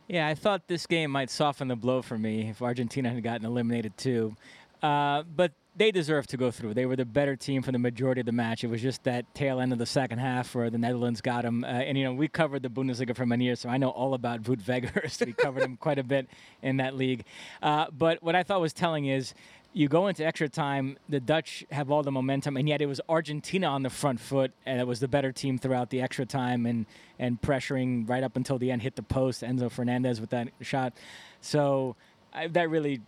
Yeah, 0.09 0.27
I 0.27 0.35
thought 0.35 0.69
this 0.69 0.87
game 0.87 1.11
might 1.11 1.31
soften 1.31 1.69
the 1.69 1.77
blow 1.77 2.01
for 2.01 2.17
me 2.17 2.49
if 2.49 2.63
Argentina 2.63 3.11
had 3.11 3.23
gotten 3.23 3.45
eliminated 3.47 3.97
too. 3.99 4.35
Uh, 4.83 5.23
but 5.23 5.53
they 5.77 5.91
deserve 5.93 6.27
to 6.27 6.37
go 6.37 6.51
through. 6.51 6.75
They 6.75 6.87
were 6.87 6.97
the 6.97 7.05
better 7.05 7.37
team 7.37 7.63
for 7.63 7.73
the 7.73 7.79
majority 7.79 8.21
of 8.21 8.27
the 8.27 8.33
match. 8.33 8.65
It 8.65 8.67
was 8.67 8.83
just 8.83 9.05
that 9.05 9.33
tail 9.35 9.61
end 9.61 9.73
of 9.73 9.79
the 9.79 9.87
second 9.87 10.19
half 10.19 10.55
where 10.55 10.71
the 10.71 10.79
Netherlands 10.79 11.21
got 11.21 11.43
them. 11.43 11.63
Uh, 11.63 11.69
and, 11.69 11.97
you 11.97 12.05
know, 12.05 12.13
we 12.13 12.27
covered 12.27 12.63
the 12.63 12.69
Bundesliga 12.69 13.15
for 13.15 13.27
many 13.27 13.45
years, 13.45 13.61
so 13.61 13.69
I 13.69 13.77
know 13.77 13.91
all 13.91 14.15
about 14.15 14.43
Weghorst. 14.43 15.25
we 15.25 15.33
covered 15.33 15.63
him 15.63 15.77
quite 15.77 15.99
a 15.99 16.03
bit 16.03 16.27
in 16.63 16.79
that 16.79 16.97
league. 16.97 17.25
Uh, 17.63 17.87
but 17.97 18.23
what 18.23 18.35
I 18.35 18.43
thought 18.43 18.61
was 18.61 18.73
telling 18.73 19.07
is 19.07 19.35
you 19.73 19.89
go 19.89 20.07
into 20.09 20.25
extra 20.25 20.49
time, 20.49 20.97
the 21.09 21.21
Dutch 21.21 21.65
have 21.71 21.91
all 21.91 22.03
the 22.03 22.11
momentum, 22.11 22.57
and 22.57 22.69
yet 22.69 22.81
it 22.81 22.87
was 22.87 23.01
Argentina 23.09 23.67
on 23.67 23.83
the 23.83 23.91
front 23.91 24.19
foot, 24.19 24.53
and 24.65 24.81
it 24.81 24.87
was 24.87 25.01
the 25.01 25.09
better 25.09 25.31
team 25.31 25.59
throughout 25.59 25.91
the 25.91 26.01
extra 26.01 26.25
time 26.25 26.67
and, 26.67 26.87
and 27.19 27.41
pressuring 27.41 28.09
right 28.09 28.23
up 28.23 28.37
until 28.37 28.59
the 28.59 28.71
end, 28.71 28.83
hit 28.83 28.97
the 28.97 29.03
post, 29.03 29.43
Enzo 29.43 29.71
Fernandez 29.71 30.21
with 30.21 30.31
that 30.31 30.49
shot. 30.63 30.95
So 31.41 31.97
I, 32.33 32.49
that 32.49 32.71
really 32.71 33.01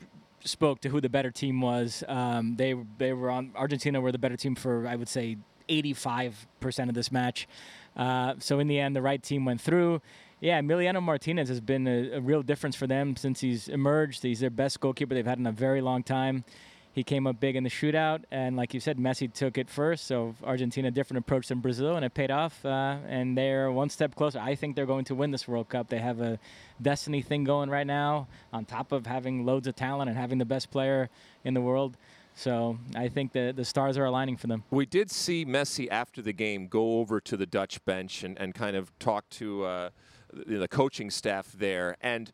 spoke 0.45 0.81
to 0.81 0.89
who 0.89 1.01
the 1.01 1.09
better 1.09 1.31
team 1.31 1.61
was. 1.61 2.05
Um, 2.09 2.57
they 2.57 2.75
they 2.99 3.13
were 3.13 3.31
on 3.31 3.53
Argentina 3.55 4.01
were 4.01 4.13
the 4.13 4.19
better 4.19 4.37
team 4.37 4.55
for 4.55 4.87
I 4.87 4.97
would 4.97 5.09
say 5.09 5.37
85 5.69 6.47
percent 6.61 6.89
of 6.89 6.95
this 6.95 7.13
match. 7.13 7.49
Uh, 7.97 8.35
so 8.39 8.59
in 8.59 8.69
the 8.69 8.79
end, 8.79 8.95
the 8.95 9.03
right 9.03 9.23
team 9.23 9.45
went 9.45 9.61
through. 9.61 10.01
Yeah, 10.41 10.59
Emiliano 10.59 11.03
Martinez 11.03 11.51
has 11.51 11.61
been 11.61 11.87
a, 11.87 12.13
a, 12.13 12.21
real 12.21 12.43
difference 12.43 12.75
for 12.75 12.87
them 12.87 13.15
since 13.15 13.41
he's 13.41 13.69
emerged. 13.69 14.23
He's 14.23 14.41
their 14.41 14.49
best 14.49 14.81
goalkeeper 14.81 15.15
they've 15.15 15.27
had 15.27 15.39
in 15.39 15.47
a 15.47 15.53
very 15.53 15.83
long 15.83 16.03
time. 16.03 16.45
He 16.93 17.05
came 17.05 17.27
up 17.27 17.39
big 17.39 17.57
in 17.57 17.63
the 17.63 17.71
shootout, 17.71 18.25
and 18.33 18.57
like 18.57 18.75
you 18.75 18.81
said, 18.81 18.97
Messi 18.97 19.33
took 19.33 19.59
it 19.59 19.69
first. 19.69 20.07
So 20.07 20.35
Argentina, 20.43 20.91
different 20.91 21.19
approach 21.19 21.49
than 21.49 21.61
Brazil, 21.61 21.95
and 21.95 22.05
it 22.05 22.15
paid 22.15 22.31
off. 22.31 22.65
Uh, 22.65 22.97
and 23.07 23.37
they're 23.39 23.71
one 23.71 23.91
step 23.91 24.17
closer. 24.17 24.41
I 24.41 24.55
think 24.55 24.75
they're 24.75 24.87
going 24.87 25.05
to 25.05 25.15
win 25.15 25.31
this 25.31 25.47
World 25.47 25.69
Cup. 25.69 25.89
They 25.89 25.99
have 25.99 26.21
a 26.21 26.39
destiny 26.83 27.23
thing 27.23 27.45
going 27.45 27.71
right 27.71 27.87
now, 27.87 28.27
on 28.53 28.65
top 28.65 28.93
of 28.93 29.07
having 29.07 29.45
loads 29.45 29.69
of 29.69 29.77
talent 29.77 30.09
and 30.09 30.19
having 30.19 30.39
the 30.39 30.45
best 30.45 30.71
player 30.71 31.11
in 31.45 31.55
the 31.55 31.61
world. 31.61 31.97
So 32.35 32.79
I 32.97 33.09
think 33.09 33.33
the 33.33 33.53
the 33.55 33.65
stars 33.65 33.99
are 33.99 34.05
aligning 34.05 34.37
for 34.37 34.47
them. 34.47 34.65
We 34.71 34.87
did 34.87 35.11
see 35.11 35.45
Messi 35.45 35.87
after 35.91 36.23
the 36.23 36.33
game 36.33 36.67
go 36.67 36.99
over 36.99 37.21
to 37.21 37.37
the 37.37 37.47
Dutch 37.47 37.85
bench 37.85 38.25
and, 38.25 38.39
and 38.39 38.55
kind 38.55 38.77
of 38.77 38.99
talk 38.99 39.29
to 39.31 39.65
uh, 39.65 39.91
the, 40.33 40.59
the 40.59 40.69
coaching 40.69 41.11
staff 41.11 41.53
there. 41.53 41.97
And 42.01 42.33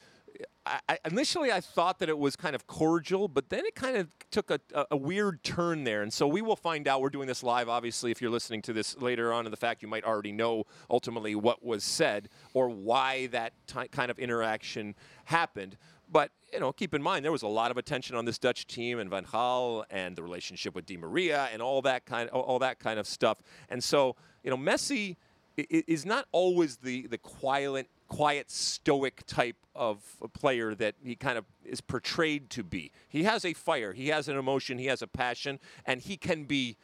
I, 0.88 0.98
initially 1.04 1.52
I 1.52 1.60
thought 1.60 2.00
that 2.00 2.08
it 2.08 2.18
was 2.18 2.34
kind 2.34 2.56
of 2.56 2.66
cordial, 2.66 3.28
but 3.28 3.50
then 3.50 3.64
it 3.64 3.74
kind 3.74 3.96
of 3.96 4.08
took 4.30 4.50
a, 4.50 4.60
a, 4.90 4.96
weird 4.96 5.44
turn 5.44 5.84
there. 5.84 6.02
And 6.02 6.12
so 6.12 6.26
we 6.26 6.42
will 6.42 6.56
find 6.56 6.88
out. 6.88 7.00
We're 7.00 7.10
doing 7.10 7.28
this 7.28 7.42
live, 7.42 7.68
obviously. 7.68 8.10
If 8.10 8.20
you're 8.20 8.30
listening 8.30 8.62
to 8.62 8.72
this 8.72 8.96
later 8.96 9.32
on, 9.32 9.46
in 9.46 9.50
the 9.50 9.56
fact 9.56 9.82
you 9.82 9.88
might 9.88 10.04
already 10.04 10.32
know 10.32 10.64
ultimately 10.90 11.36
what 11.36 11.64
was 11.64 11.84
said 11.84 12.28
or 12.52 12.68
why 12.68 13.28
that 13.28 13.52
kind 13.92 14.10
of 14.10 14.18
interaction 14.18 14.96
happened. 15.26 15.76
But 16.10 16.32
you 16.52 16.60
know, 16.60 16.72
keep 16.72 16.94
in 16.94 17.02
mind 17.02 17.24
there 17.24 17.32
was 17.32 17.42
a 17.42 17.48
lot 17.48 17.70
of 17.70 17.76
attention 17.76 18.16
on 18.16 18.24
this 18.24 18.38
Dutch 18.38 18.66
team 18.66 18.98
and 18.98 19.08
Van 19.08 19.24
Gaal 19.24 19.84
and 19.90 20.16
the 20.16 20.22
relationship 20.22 20.74
with 20.74 20.86
Di 20.86 20.96
Maria 20.96 21.48
and 21.52 21.62
all 21.62 21.82
that 21.82 22.06
kind, 22.06 22.28
all 22.30 22.58
that 22.58 22.78
kind 22.80 22.98
of 22.98 23.06
stuff. 23.06 23.38
And 23.68 23.82
so 23.82 24.16
you 24.42 24.50
know, 24.50 24.56
Messi 24.56 25.16
is 25.56 26.04
not 26.04 26.26
always 26.32 26.76
the 26.76 27.06
the 27.06 27.18
quiet 27.18 27.88
quiet, 28.08 28.50
stoic 28.50 29.24
type 29.26 29.56
of 29.74 30.02
player 30.32 30.74
that 30.74 30.94
he 31.02 31.14
kind 31.14 31.38
of 31.38 31.44
is 31.64 31.80
portrayed 31.80 32.50
to 32.50 32.62
be. 32.62 32.92
He 33.08 33.24
has 33.24 33.44
a 33.44 33.52
fire, 33.52 33.92
he 33.92 34.08
has 34.08 34.28
an 34.28 34.36
emotion, 34.36 34.78
he 34.78 34.86
has 34.86 35.02
a 35.02 35.06
passion, 35.06 35.58
and 35.84 36.00
he 36.00 36.16
can 36.16 36.44
be 36.44 36.76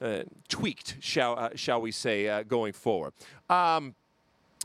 uh, 0.00 0.22
tweaked, 0.48 0.96
shall, 1.00 1.38
uh, 1.38 1.50
shall 1.54 1.80
we 1.80 1.92
say, 1.92 2.28
uh, 2.28 2.42
going 2.42 2.72
forward. 2.72 3.12
Um, 3.48 3.94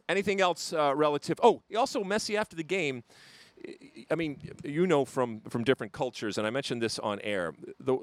anything 0.07 0.41
else 0.41 0.73
uh, 0.73 0.93
relative? 0.95 1.39
Oh, 1.41 1.61
also 1.75 2.03
Messi 2.03 2.37
after 2.37 2.55
the 2.55 2.63
game. 2.63 3.03
I 4.11 4.15
mean, 4.15 4.37
you 4.63 4.85
know 4.85 5.05
from 5.05 5.39
from 5.49 5.63
different 5.63 5.91
cultures, 5.91 6.37
and 6.37 6.45
I 6.45 6.49
mentioned 6.51 6.81
this 6.81 6.99
on 6.99 7.19
air. 7.21 7.55
The, 7.79 7.97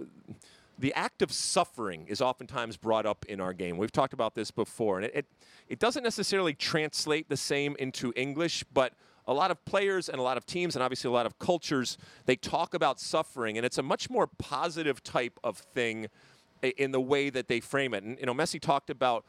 the 0.79 0.93
act 0.95 1.23
of 1.23 1.33
suffering 1.33 2.07
is 2.09 2.21
oftentimes 2.21 2.77
brought 2.77 3.07
up 3.07 3.25
in 3.27 3.41
our 3.41 3.53
game. 3.53 3.77
We've 3.77 3.93
talked 3.93 4.13
about 4.13 4.35
this 4.35 4.51
before, 4.51 4.97
and 4.99 5.07
it, 5.07 5.13
it, 5.15 5.27
it 5.69 5.79
doesn't 5.79 6.03
necessarily 6.03 6.55
translate 6.55 7.29
the 7.29 7.37
same 7.37 7.77
into 7.79 8.13
English, 8.17 8.65
but 8.73 8.95
a 9.27 9.35
lot 9.35 9.51
of 9.51 9.65
players 9.65 10.09
and 10.09 10.19
a 10.19 10.23
lot 10.23 10.37
of 10.37 10.47
teams 10.47 10.75
and 10.75 10.83
obviously 10.83 11.09
a 11.09 11.13
lot 11.13 11.27
of 11.27 11.39
cultures 11.39 11.97
they 12.27 12.37
talk 12.37 12.75
about 12.75 12.99
suffering 12.99 13.57
and 13.57 13.65
it's 13.65 13.79
a 13.79 13.83
much 13.83 14.11
more 14.11 14.27
positive 14.27 15.03
type 15.03 15.39
of 15.45 15.59
thing 15.59 16.09
in 16.77 16.91
the 16.91 17.01
way 17.01 17.31
that 17.31 17.49
they 17.49 17.61
frame 17.61 17.95
it 17.95 18.03
and 18.03 18.19
you 18.19 18.27
know 18.27 18.35
messi 18.35 18.61
talked 18.61 18.91
about 18.91 19.25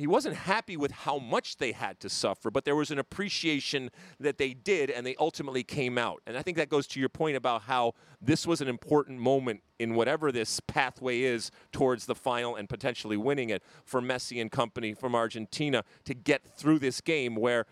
he 0.00 0.06
wasn't 0.06 0.34
happy 0.34 0.78
with 0.78 0.92
how 0.92 1.18
much 1.18 1.58
they 1.58 1.72
had 1.72 2.00
to 2.00 2.08
suffer, 2.08 2.50
but 2.50 2.64
there 2.64 2.74
was 2.74 2.90
an 2.90 2.98
appreciation 2.98 3.90
that 4.18 4.38
they 4.38 4.54
did 4.54 4.88
and 4.88 5.04
they 5.04 5.14
ultimately 5.16 5.62
came 5.62 5.98
out. 5.98 6.22
And 6.26 6.38
I 6.38 6.42
think 6.42 6.56
that 6.56 6.70
goes 6.70 6.86
to 6.86 7.00
your 7.00 7.10
point 7.10 7.36
about 7.36 7.62
how 7.62 7.92
this 8.18 8.46
was 8.46 8.62
an 8.62 8.68
important 8.68 9.18
moment 9.18 9.60
in 9.78 9.94
whatever 9.94 10.32
this 10.32 10.58
pathway 10.60 11.20
is 11.20 11.50
towards 11.70 12.06
the 12.06 12.14
final 12.14 12.56
and 12.56 12.66
potentially 12.66 13.18
winning 13.18 13.50
it 13.50 13.62
for 13.84 14.00
Messi 14.00 14.40
and 14.40 14.50
company 14.50 14.94
from 14.94 15.14
Argentina 15.14 15.84
to 16.06 16.14
get 16.14 16.46
through 16.46 16.78
this 16.78 17.02
game 17.02 17.34
where 17.34 17.66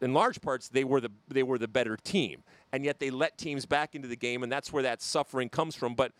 in 0.00 0.14
large 0.14 0.40
parts 0.40 0.70
they 0.70 0.84
were 0.84 1.02
the 1.02 1.10
they 1.28 1.42
were 1.42 1.58
the 1.58 1.68
better 1.68 1.98
team 1.98 2.42
and 2.72 2.84
yet 2.84 2.98
they 2.98 3.10
let 3.10 3.36
teams 3.36 3.66
back 3.66 3.94
into 3.94 4.08
the 4.08 4.16
game 4.16 4.42
and 4.42 4.50
that's 4.50 4.72
where 4.72 4.82
that 4.82 5.00
suffering 5.00 5.48
comes 5.48 5.74
from 5.74 5.94
but 5.94 6.12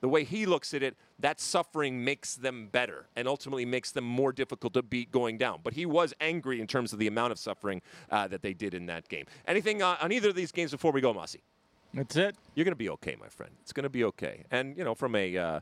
the 0.00 0.08
way 0.08 0.24
he 0.24 0.46
looks 0.46 0.74
at 0.74 0.82
it, 0.82 0.96
that 1.18 1.40
suffering 1.40 2.04
makes 2.04 2.34
them 2.34 2.68
better 2.70 3.06
and 3.16 3.28
ultimately 3.28 3.64
makes 3.64 3.92
them 3.92 4.04
more 4.04 4.32
difficult 4.32 4.74
to 4.74 4.82
beat 4.82 5.10
going 5.12 5.38
down. 5.38 5.60
But 5.62 5.74
he 5.74 5.86
was 5.86 6.14
angry 6.20 6.60
in 6.60 6.66
terms 6.66 6.92
of 6.92 6.98
the 6.98 7.06
amount 7.06 7.32
of 7.32 7.38
suffering 7.38 7.82
uh, 8.10 8.28
that 8.28 8.42
they 8.42 8.54
did 8.54 8.74
in 8.74 8.86
that 8.86 9.08
game. 9.08 9.26
Anything 9.46 9.82
uh, 9.82 9.96
on 10.00 10.12
either 10.12 10.30
of 10.30 10.34
these 10.34 10.52
games 10.52 10.70
before 10.70 10.92
we 10.92 11.00
go, 11.00 11.12
Mosse? 11.12 11.36
That's 11.92 12.16
it. 12.16 12.36
You're 12.54 12.64
going 12.64 12.72
to 12.72 12.76
be 12.76 12.90
okay, 12.90 13.16
my 13.20 13.28
friend. 13.28 13.52
It's 13.62 13.72
going 13.72 13.84
to 13.84 13.90
be 13.90 14.04
okay. 14.04 14.44
And, 14.50 14.76
you 14.76 14.84
know, 14.84 14.94
from 14.94 15.14
a. 15.14 15.36
Uh, 15.36 15.60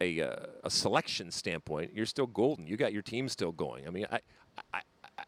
a, 0.00 0.20
uh, 0.20 0.46
a 0.62 0.70
selection 0.70 1.30
standpoint, 1.32 1.90
you're 1.92 2.06
still 2.06 2.28
golden. 2.28 2.68
You 2.68 2.76
got 2.76 2.92
your 2.92 3.02
team 3.02 3.28
still 3.28 3.50
going. 3.50 3.84
I 3.84 3.90
mean, 3.90 4.06
I, 4.12 4.20
I, 4.72 4.80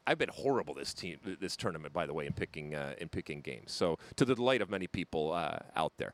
I've 0.07 0.19
been 0.19 0.31
horrible 0.33 0.75
this 0.75 0.95
team, 0.95 1.19
this 1.41 1.57
tournament, 1.57 1.93
by 1.93 2.07
the 2.07 2.15
way, 2.15 2.27
in 2.27 2.33
picking 2.33 2.75
uh, 2.75 2.95
in 2.99 3.09
picking 3.09 3.41
games. 3.41 3.73
So 3.73 3.99
to 4.17 4.25
the 4.25 4.35
delight 4.35 4.63
of 4.63 4.71
many 4.71 4.87
people 4.87 5.33
uh, 5.33 5.59
out 5.77 5.93
there. 5.99 6.13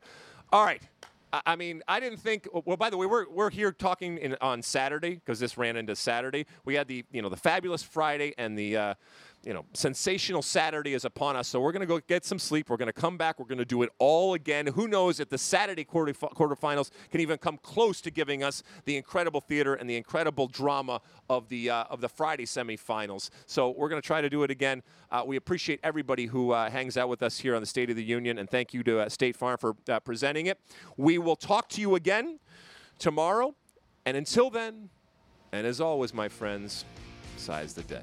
All 0.53 0.65
right, 0.65 0.83
I 1.45 1.57
mean, 1.57 1.83
I 1.89 2.01
didn't 2.01 2.19
think. 2.19 2.49
Well, 2.53 2.77
by 2.77 2.91
the 2.91 2.97
way, 2.97 3.07
we're, 3.07 3.29
we're 3.29 3.51
here 3.51 3.73
talking 3.73 4.19
in, 4.19 4.37
on 4.41 4.63
Saturday 4.63 5.17
because 5.17 5.41
this 5.41 5.59
ran 5.59 5.77
into 5.77 5.97
Saturday. 5.97 6.47
We 6.65 6.75
had 6.75 6.89
the 6.89 7.05
you 7.11 7.23
know 7.23 7.29
the 7.29 7.37
fabulous 7.37 7.83
Friday 7.83 8.35
and 8.39 8.59
the 8.59 8.77
uh, 8.77 8.95
you 9.47 9.55
know, 9.55 9.65
sensational 9.75 10.43
Saturday 10.43 10.93
is 10.93 11.05
upon 11.05 11.37
us. 11.37 11.47
So 11.47 11.61
we're 11.61 11.71
going 11.71 11.81
to 11.81 11.87
go 11.87 12.01
get 12.01 12.25
some 12.25 12.39
sleep. 12.39 12.69
We're 12.69 12.77
going 12.77 12.89
to 12.89 12.93
come 12.93 13.17
back. 13.17 13.39
We're 13.39 13.47
going 13.47 13.59
to 13.59 13.65
do 13.65 13.83
it 13.83 13.91
all 14.01 14.35
again. 14.35 14.67
Who 14.67 14.89
knows 14.89 15.21
if 15.21 15.29
the 15.29 15.39
Saturday 15.39 15.85
quarter, 15.85 16.13
quarterfinals 16.13 16.91
can 17.13 17.21
even 17.21 17.39
come 17.39 17.57
close 17.63 18.01
to 18.01 18.11
giving 18.11 18.43
us 18.43 18.65
the 18.87 18.97
incredible 18.97 19.41
theater 19.41 19.75
and 19.75 19.89
the 19.89 19.97
incredible 19.97 20.49
drama 20.49 21.01
of 21.31 21.49
the 21.49 21.71
uh, 21.71 21.85
of 21.85 22.01
the 22.01 22.09
Friday 22.09 22.45
semifinals. 22.45 23.31
So 23.47 23.71
we're 23.71 23.89
going 23.89 24.03
to 24.03 24.07
try 24.07 24.21
to 24.21 24.29
do 24.29 24.43
it 24.43 24.51
again. 24.51 24.83
Uh, 25.13 25.23
we 25.25 25.37
appreciate 25.37 25.79
everybody 25.85 26.27
who 26.27 26.51
uh, 26.51 26.69
hangs 26.69 26.97
out 26.97 27.09
with 27.09 27.23
us 27.23 27.39
here 27.39 27.55
on 27.55 27.63
the 27.63 27.67
State 27.67 27.89
of 27.89 27.95
the 27.95 28.05
Union, 28.05 28.39
and 28.39 28.51
thank 28.51 28.75
you 28.75 28.83
to 28.83 28.99
uh, 28.99 29.09
State 29.09 29.37
Farm 29.37 29.59
for 29.59 29.77
uh, 29.89 30.01
presenting 30.01 30.47
it. 30.47 30.59
We 30.97 31.19
will 31.19 31.37
talk 31.37 31.69
to 31.71 31.81
you 31.81 31.95
again 31.95 32.41
tomorrow, 32.99 33.55
and 34.05 34.17
until 34.17 34.51
then, 34.51 34.91
and 35.53 35.65
as 35.69 35.81
always, 35.81 36.13
my 36.13 36.29
friends, 36.29 36.85
size 37.37 37.75
the 37.75 37.83
day. 37.83 38.03